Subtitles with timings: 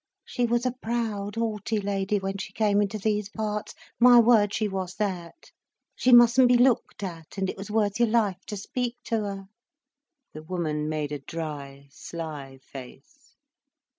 [0.25, 4.95] "She was a proud haughty lady when she came into these parts—my word, she was
[4.95, 5.51] that!
[5.95, 9.45] She mustn't be looked at, and it was worth your life to speak to her."
[10.33, 13.33] The woman made a dry, sly face.